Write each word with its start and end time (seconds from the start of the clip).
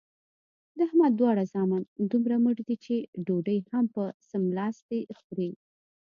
د 0.77 0.79
احمد 0.87 1.11
دواړه 1.19 1.43
زامن 1.53 1.81
دومره 2.11 2.35
مټ 2.43 2.57
دي 2.67 2.75
چې 2.85 2.95
ډوډۍ 3.25 3.59
هم 3.71 3.85
په 3.95 4.03
څملاستې 4.29 4.99
خوري. 5.19 5.51